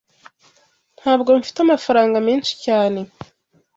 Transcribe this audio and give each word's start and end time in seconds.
Ntabwo 0.99 1.29
mfite 1.39 1.57
amafaranga 1.65 2.17
menshi 2.27 2.53
cyane. 2.65 2.99